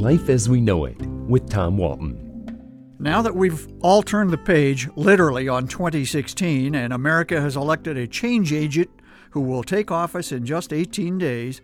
Life 0.00 0.30
as 0.30 0.48
We 0.48 0.62
Know 0.62 0.86
It 0.86 0.98
with 1.02 1.50
Tom 1.50 1.76
Walton. 1.76 2.96
Now 2.98 3.20
that 3.20 3.36
we've 3.36 3.68
all 3.82 4.02
turned 4.02 4.30
the 4.30 4.38
page, 4.38 4.88
literally, 4.96 5.46
on 5.46 5.68
2016, 5.68 6.74
and 6.74 6.90
America 6.94 7.38
has 7.38 7.54
elected 7.54 7.98
a 7.98 8.06
change 8.06 8.50
agent 8.50 8.88
who 9.32 9.42
will 9.42 9.62
take 9.62 9.90
office 9.90 10.32
in 10.32 10.46
just 10.46 10.72
18 10.72 11.18
days, 11.18 11.60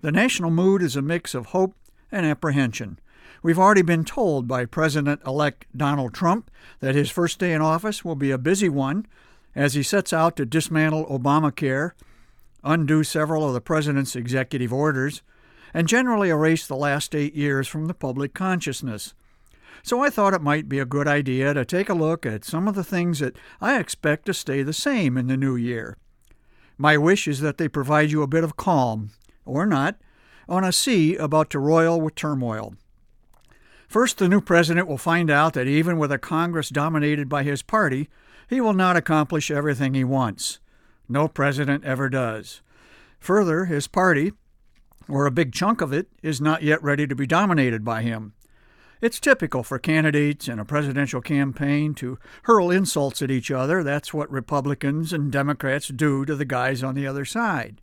the 0.00 0.10
national 0.10 0.50
mood 0.50 0.80
is 0.80 0.96
a 0.96 1.02
mix 1.02 1.34
of 1.34 1.46
hope 1.46 1.76
and 2.10 2.24
apprehension. 2.24 2.98
We've 3.42 3.58
already 3.58 3.82
been 3.82 4.06
told 4.06 4.48
by 4.48 4.64
President 4.64 5.20
elect 5.26 5.66
Donald 5.76 6.14
Trump 6.14 6.50
that 6.80 6.94
his 6.94 7.10
first 7.10 7.38
day 7.38 7.52
in 7.52 7.60
office 7.60 8.02
will 8.02 8.16
be 8.16 8.30
a 8.30 8.38
busy 8.38 8.70
one 8.70 9.04
as 9.54 9.74
he 9.74 9.82
sets 9.82 10.10
out 10.10 10.36
to 10.36 10.46
dismantle 10.46 11.04
Obamacare, 11.04 11.90
undo 12.62 13.04
several 13.04 13.46
of 13.46 13.52
the 13.52 13.60
president's 13.60 14.16
executive 14.16 14.72
orders, 14.72 15.20
and 15.74 15.88
generally 15.88 16.30
erase 16.30 16.66
the 16.66 16.76
last 16.76 17.14
eight 17.14 17.34
years 17.34 17.68
from 17.68 17.86
the 17.86 17.94
public 17.94 18.32
consciousness. 18.32 19.12
So 19.82 20.00
I 20.00 20.08
thought 20.08 20.32
it 20.32 20.40
might 20.40 20.68
be 20.68 20.78
a 20.78 20.86
good 20.86 21.06
idea 21.06 21.52
to 21.52 21.64
take 21.64 21.90
a 21.90 21.94
look 21.94 22.24
at 22.24 22.44
some 22.44 22.66
of 22.66 22.74
the 22.74 22.84
things 22.84 23.18
that 23.18 23.36
I 23.60 23.78
expect 23.78 24.24
to 24.26 24.34
stay 24.34 24.62
the 24.62 24.72
same 24.72 25.18
in 25.18 25.26
the 25.26 25.36
new 25.36 25.56
year. 25.56 25.98
My 26.78 26.96
wish 26.96 27.28
is 27.28 27.40
that 27.40 27.58
they 27.58 27.68
provide 27.68 28.10
you 28.10 28.22
a 28.22 28.26
bit 28.26 28.44
of 28.44 28.56
calm, 28.56 29.10
or 29.44 29.66
not, 29.66 29.96
on 30.48 30.64
a 30.64 30.72
sea 30.72 31.16
about 31.16 31.50
to 31.50 31.58
roil 31.58 32.00
with 32.00 32.14
turmoil. 32.14 32.74
First, 33.88 34.18
the 34.18 34.28
new 34.28 34.40
president 34.40 34.88
will 34.88 34.98
find 34.98 35.30
out 35.30 35.52
that 35.52 35.66
even 35.66 35.98
with 35.98 36.10
a 36.10 36.18
Congress 36.18 36.70
dominated 36.70 37.28
by 37.28 37.42
his 37.42 37.62
party, 37.62 38.08
he 38.48 38.60
will 38.60 38.72
not 38.72 38.96
accomplish 38.96 39.50
everything 39.50 39.94
he 39.94 40.04
wants. 40.04 40.60
No 41.08 41.28
president 41.28 41.84
ever 41.84 42.08
does. 42.08 42.62
Further, 43.20 43.66
his 43.66 43.86
party, 43.86 44.32
or 45.08 45.26
a 45.26 45.30
big 45.30 45.52
chunk 45.52 45.80
of 45.80 45.92
it, 45.92 46.08
is 46.22 46.40
not 46.40 46.62
yet 46.62 46.82
ready 46.82 47.06
to 47.06 47.14
be 47.14 47.26
dominated 47.26 47.84
by 47.84 48.02
him. 48.02 48.32
It's 49.00 49.20
typical 49.20 49.62
for 49.62 49.78
candidates 49.78 50.48
in 50.48 50.58
a 50.58 50.64
presidential 50.64 51.20
campaign 51.20 51.94
to 51.96 52.18
hurl 52.44 52.70
insults 52.70 53.20
at 53.20 53.30
each 53.30 53.50
other. 53.50 53.82
That's 53.82 54.14
what 54.14 54.30
Republicans 54.30 55.12
and 55.12 55.30
Democrats 55.30 55.88
do 55.88 56.24
to 56.24 56.34
the 56.34 56.46
guys 56.46 56.82
on 56.82 56.94
the 56.94 57.06
other 57.06 57.24
side. 57.24 57.80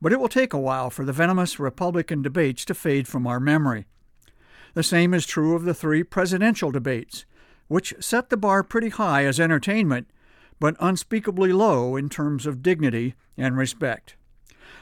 But 0.00 0.12
it 0.12 0.20
will 0.20 0.28
take 0.28 0.52
a 0.52 0.60
while 0.60 0.90
for 0.90 1.04
the 1.04 1.12
venomous 1.12 1.58
Republican 1.58 2.22
debates 2.22 2.64
to 2.66 2.74
fade 2.74 3.08
from 3.08 3.26
our 3.26 3.40
memory. 3.40 3.86
The 4.74 4.84
same 4.84 5.12
is 5.12 5.26
true 5.26 5.56
of 5.56 5.64
the 5.64 5.74
three 5.74 6.04
presidential 6.04 6.70
debates, 6.70 7.24
which 7.66 7.94
set 7.98 8.30
the 8.30 8.36
bar 8.36 8.62
pretty 8.62 8.90
high 8.90 9.24
as 9.24 9.40
entertainment, 9.40 10.08
but 10.60 10.76
unspeakably 10.78 11.52
low 11.52 11.96
in 11.96 12.08
terms 12.08 12.46
of 12.46 12.62
dignity 12.62 13.14
and 13.36 13.56
respect. 13.56 14.14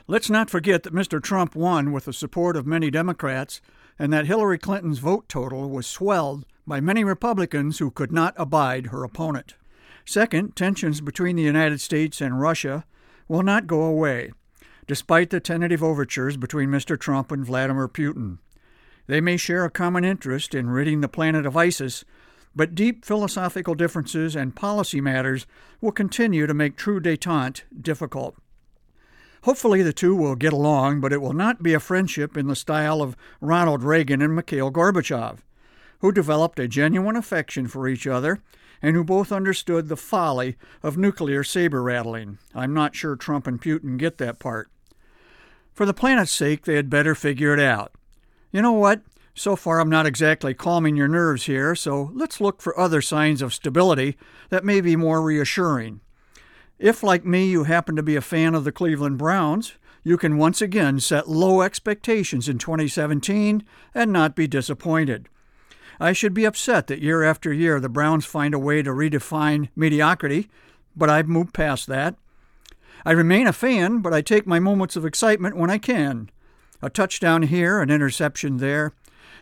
Let's 0.09 0.31
not 0.31 0.51
forget 0.51 0.85
that 0.85 0.95
Mr. 0.95 1.21
Trump 1.21 1.57
won 1.57 1.91
with 1.91 2.05
the 2.05 2.13
support 2.13 2.57
of 2.57 2.65
many 2.65 2.93
Democrats 2.93 3.61
and 3.99 4.13
that 4.13 4.27
Hillary 4.27 4.57
Clinton's 4.57 5.01
vote 5.01 5.29
total 5.29 5.69
was 5.69 5.85
swelled 5.85 6.47
by 6.65 6.81
many 6.81 7.03
Republicans 7.03 7.79
who 7.79 7.91
could 7.91 8.13
not 8.13 8.33
abide 8.37 8.87
her 8.87 9.03
opponent. 9.03 9.55
Second, 10.05 10.55
tensions 10.55 11.01
between 11.01 11.35
the 11.35 11.43
United 11.43 11.81
States 11.81 12.21
and 12.21 12.41
Russia 12.41 12.85
will 13.27 13.43
not 13.43 13.67
go 13.67 13.83
away, 13.83 14.31
despite 14.87 15.31
the 15.31 15.41
tentative 15.41 15.83
overtures 15.83 16.37
between 16.37 16.69
Mr. 16.69 16.97
Trump 16.97 17.33
and 17.33 17.45
Vladimir 17.45 17.89
Putin. 17.89 18.39
They 19.09 19.21
may 19.21 19.37
share 19.37 19.65
a 19.65 19.71
common 19.71 20.05
interest 20.05 20.55
in 20.55 20.71
ridding 20.71 21.01
the 21.01 21.09
planet 21.09 21.45
of 21.47 21.57
ISIS, 21.57 22.05
but 22.55 22.77
deep 22.77 23.05
philosophical 23.05 23.75
differences 23.75 24.37
and 24.37 24.55
policy 24.55 25.01
matters 25.01 25.47
will 25.81 25.91
continue 25.91 26.47
to 26.47 26.55
make 26.55 26.77
true 26.77 27.01
detente 27.01 27.63
difficult. 27.83 28.37
Hopefully, 29.47 29.81
the 29.81 29.93
two 29.93 30.13
will 30.17 30.35
get 30.35 30.53
along, 30.53 31.01
but 31.01 31.13
it 31.13 31.23
will 31.23 31.33
not 31.33 31.63
be 31.63 31.73
a 31.73 31.79
friendship 31.79 32.37
in 32.37 32.49
the 32.49 32.57
style 32.57 33.01
of 33.01 33.17
Ronald 33.41 33.85
Reagan 33.85 34.21
and 34.21 34.35
Mikhail 34.35 34.73
Gorbachev, 34.73 35.39
who 36.01 36.11
developed 36.11 36.59
a 36.59 36.67
genuine 36.67 37.15
affection 37.15 37.69
for 37.69 37.87
each 37.87 38.09
other 38.09 38.41
and 38.83 38.97
who 38.97 39.05
both 39.05 39.31
understood 39.31 39.87
the 39.87 39.97
folly 39.97 40.57
of 40.83 40.99
nuclear 40.99 41.45
saber 41.45 41.81
rattling. 41.81 42.39
I'm 42.57 42.75
not 42.75 42.97
sure 42.97 43.15
Trump 43.15 43.47
and 43.47 43.63
Putin 43.63 43.99
get 43.99 44.19
that 44.19 44.41
part. 44.41 44.69
For 45.73 45.87
the 45.87 45.95
planet's 45.95 46.33
sake, 46.33 46.65
they 46.65 46.75
had 46.75 46.91
better 46.91 47.15
figure 47.15 47.55
it 47.55 47.61
out. 47.61 47.93
You 48.51 48.63
know 48.63 48.73
what? 48.73 49.03
So 49.37 49.55
far, 49.55 49.79
I'm 49.79 49.89
not 49.89 50.07
exactly 50.07 50.55
calming 50.55 50.97
your 50.97 51.07
nerves 51.07 51.45
here, 51.45 51.77
so 51.77 52.11
let's 52.15 52.41
look 52.41 52.61
for 52.61 52.77
other 52.77 53.01
signs 53.01 53.43
of 53.43 53.55
stability 53.55 54.17
that 54.49 54.65
may 54.65 54.81
be 54.81 54.97
more 54.97 55.23
reassuring. 55.23 56.01
If, 56.79 57.03
like 57.03 57.25
me, 57.25 57.47
you 57.47 57.65
happen 57.65 57.97
to 57.97 58.03
be 58.03 58.17
a 58.17 58.21
fan 58.21 58.55
of 58.55 58.65
the 58.65 58.73
Cleveland 58.73 59.19
Browns, 59.19 59.75
you 60.05 60.17
can 60.17 60.37
once 60.37 60.61
again 60.61 61.01
set 61.01 61.29
low 61.29 61.63
expectations 61.63 62.49
in 62.49 62.59
2017 62.59 63.65
and 63.95 64.13
not 64.13 64.37
be 64.37 64.47
disappointed. 64.47 65.29
I 65.99 66.13
should 66.13 66.35
be 66.35 66.45
upset 66.45 66.87
that 66.87 67.01
year 67.01 67.23
after 67.23 67.53
year 67.53 67.81
the 67.81 67.89
Browns 67.89 68.27
find 68.27 68.53
a 68.53 68.59
way 68.59 68.83
to 68.83 68.91
redefine 68.91 69.71
mediocrity, 69.75 70.49
but 70.95 71.09
I've 71.09 71.29
moved 71.29 71.55
past 71.55 71.87
that. 71.87 72.17
I 73.05 73.13
remain 73.13 73.47
a 73.47 73.53
fan, 73.53 74.01
but 74.01 74.13
I 74.13 74.21
take 74.21 74.47
my 74.47 74.59
moments 74.59 74.97
of 74.97 75.07
excitement 75.07 75.57
when 75.57 75.71
I 75.71 75.79
can. 75.79 76.31
A 76.83 76.91
touchdown 76.91 77.43
here, 77.43 77.81
an 77.81 77.91
interception 77.91 78.59
there. 78.59 78.93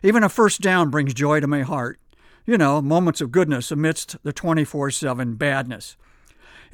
Even 0.03 0.23
a 0.23 0.29
first 0.29 0.61
down 0.61 0.91
brings 0.91 1.15
joy 1.15 1.41
to 1.41 1.47
my 1.47 1.63
heart. 1.63 1.99
You 2.47 2.59
know, 2.59 2.81
moments 2.81 3.21
of 3.21 3.33
goodness 3.33 3.71
amidst 3.71 4.23
the 4.23 4.33
24 4.33 4.93
7 4.93 5.35
badness. 5.35 5.97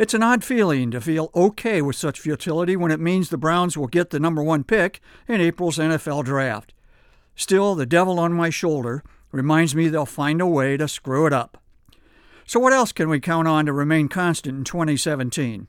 It's 0.01 0.15
an 0.15 0.23
odd 0.23 0.43
feeling 0.43 0.91
to 0.93 1.01
feel 1.03 1.31
okay 1.35 1.83
with 1.83 1.95
such 1.95 2.21
futility 2.21 2.75
when 2.75 2.91
it 2.91 3.01
means 3.01 3.29
the 3.29 3.37
Browns 3.37 3.77
will 3.77 3.87
get 3.87 4.09
the 4.09 4.19
number 4.19 4.43
one 4.43 4.65
pick 4.65 5.03
in 5.29 5.43
April's 5.43 5.77
NFL 5.77 6.25
draft. 6.25 6.73
Still, 7.37 7.75
the 7.75 7.85
devil 7.85 8.19
on 8.19 8.33
my 8.33 8.49
shoulder 8.49 9.05
reminds 9.31 9.75
me 9.75 9.89
they'll 9.89 10.07
find 10.07 10.41
a 10.41 10.47
way 10.47 10.79
to 10.79 10.89
screw 10.89 11.27
it 11.27 11.35
up. 11.35 11.63
So, 12.47 12.59
what 12.59 12.73
else 12.73 12.93
can 12.93 13.11
we 13.11 13.21
count 13.21 13.47
on 13.47 13.67
to 13.67 13.75
remain 13.75 14.09
constant 14.09 14.57
in 14.57 14.65
2017? 14.65 15.69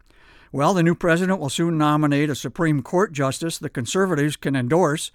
Well, 0.54 0.74
the 0.74 0.82
new 0.82 0.96
president 0.96 1.42
will 1.42 1.50
soon 1.50 1.78
nominate 1.78 2.30
a 2.30 2.34
Supreme 2.36 2.82
Court 2.82 3.12
justice 3.12 3.58
the 3.58 3.70
conservatives 3.70 4.38
can 4.38 4.56
endorse. 4.56 5.12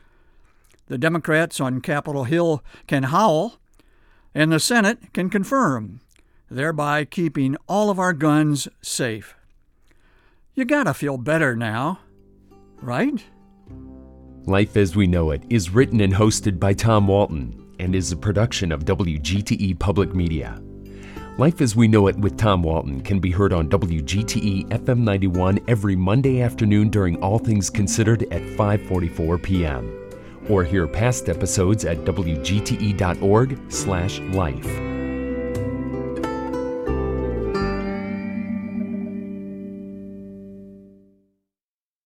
The 0.89 0.99
Democrats 0.99 1.59
on 1.59 1.81
Capitol 1.81 2.25
Hill 2.25 2.63
can 2.87 3.05
howl, 3.05 3.55
and 4.35 4.53
the 4.53 4.61
Senate 4.61 5.15
can 5.15 5.31
confirm 5.31 6.01
thereby 6.51 7.05
keeping 7.05 7.57
all 7.69 7.91
of 7.91 7.99
our 7.99 8.13
guns 8.13 8.69
safe. 8.83 9.35
You 10.55 10.65
gotta 10.65 10.95
feel 10.95 11.19
better 11.19 11.55
now, 11.55 12.01
right? 12.81 13.25
Life 14.47 14.77
as 14.77 14.95
We 14.95 15.07
Know 15.07 15.33
It 15.33 15.43
is 15.51 15.71
written 15.71 16.01
and 16.01 16.15
hosted 16.15 16.61
by 16.61 16.73
Tom 16.73 17.09
Walton 17.09 17.75
and 17.79 17.95
is 17.95 18.13
a 18.13 18.17
production 18.17 18.73
of 18.73 18.85
WGTE 18.85 19.79
Public 19.79 20.15
Media. 20.15 20.63
Life 21.37 21.61
as 21.61 21.77
We 21.77 21.89
Know 21.89 22.07
It 22.07 22.17
with 22.17 22.39
Tom 22.39 22.63
Walton 22.63 23.03
can 23.03 23.19
be 23.19 23.31
heard 23.31 23.53
on 23.53 23.69
WGTE 23.69 24.69
FM 24.69 25.01
91 25.01 25.61
every 25.69 25.95
Monday 25.95 26.41
afternoon 26.41 26.89
during 26.89 27.17
All 27.17 27.39
Things 27.39 27.69
Considered 27.69 28.23
at 28.33 28.41
5:44 28.57 29.43
p.m. 29.43 29.93
or 30.49 30.65
hear 30.65 30.87
past 30.87 31.29
episodes 31.29 31.85
at 31.85 31.99
wgte.org/life. 31.99 34.86